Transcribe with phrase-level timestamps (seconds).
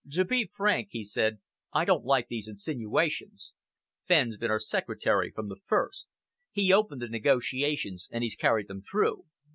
[0.13, 1.37] "To be frank," he said,
[1.73, 3.53] "I don't like these insinuations.
[4.07, 6.07] Fenn's been our secretary from the first.
[6.49, 9.25] He opened the negotiations, and he's carried them through.